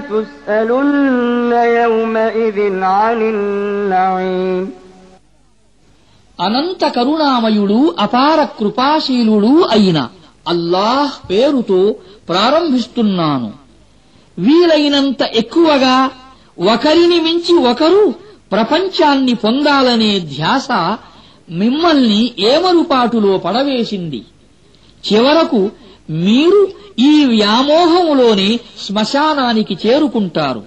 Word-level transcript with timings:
لتسألن 0.00 1.52
يومئذ 1.74 2.58
عن 2.94 3.18
النعيم 3.30 4.64
అనంత 6.38 6.82
కరుణామయుడు 6.96 7.78
అపార 8.04 8.38
కృపాశీలుడు 8.58 9.52
అయిన 9.76 9.98
అల్లాహ్ 10.46 11.14
పేరుతో 11.30 11.78
ప్రారంభిస్తున్నాను 12.30 13.48
వీలైనంత 14.38 15.22
ఎక్కువగా 15.40 15.96
ఒకరిని 16.66 17.18
మించి 17.20 17.54
ఒకరు 17.70 18.02
ప్రపంచాన్ని 18.52 19.34
పొందాలనే 19.44 20.12
ధ్యాస 20.30 20.68
మిమ్మల్ని 21.52 22.22
ఏమరుపాటులో 22.50 23.32
పడవేసింది 23.38 24.20
చివరకు 25.04 25.60
మీరు 26.22 26.60
ఈ 26.99 27.25
వ్యామోహములోనే 27.25 28.59
శ్మశానానికి 28.87 29.77
చేరుకుంటారు. 29.87 30.63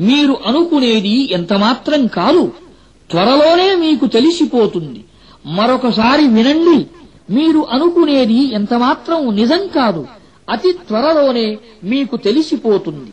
మీరు 0.00 0.36
అనుకునేది 0.46 1.32
ఎంతమాత్రం 1.32 2.06
కాదు. 2.06 2.52
త్వరలోనే 3.10 3.74
మీకు 3.74 4.06
తెలిసిపోతుంది. 4.06 5.04
మరొకసారి 5.46 6.26
వినండి. 6.26 6.86
మీరు 7.30 7.66
అనుకునేది 7.70 8.54
ఎంతమాత్రం 8.54 9.36
నిజం 9.36 9.66
కాదు. 9.66 10.06
అతి 10.50 10.72
త్వరలోనే 10.72 11.58
మీకు 11.84 12.16
తెలిసిపోతుంది. 12.16 13.12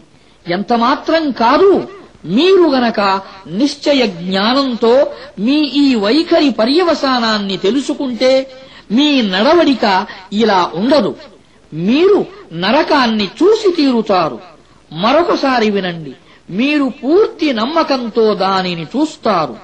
ఎంతమాత్రం 0.53 1.31
కాదు. 1.31 1.87
మీరు 2.25 2.61
గనక 2.61 2.99
నిశ్చయ 3.47 4.07
జ్ఞానంతో 4.07 5.07
మీ 5.39 5.61
ఈ 5.61 5.95
వైఖరి 5.95 6.49
పర్యవసానాన్ని 6.49 7.57
తెలుసుకుంటే 7.57 8.51
మీ 8.91 9.21
నడవడిక 9.21 10.05
ఇలా 10.33 10.71
ఉండదు. 10.75 11.15
మీరు 11.73 12.25
నరకాన్ని 12.53 13.25
చూసి 13.25 13.75
తీరుతారు. 13.75 14.39
మరొకసారి 14.93 15.71
వినండి. 15.71 16.13
మీరు 16.49 16.91
పూర్తి 17.03 17.53
నమ్మకంతో 17.53 18.33
దానిని 18.33 18.83
చూస్తారు. 18.83 19.55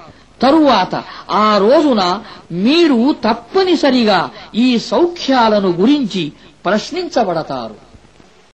తరువాత 0.42 1.04
ఆ 1.30 1.58
రోజున 1.58 2.22
మీరు 2.52 3.12
తప్పనిసరిగా 3.12 4.30
ఈ 4.54 4.78
సౌఖ్యాలను 4.78 5.68
గురించి 5.68 6.32
ప్రశ్నించబడతారు. 6.64 7.87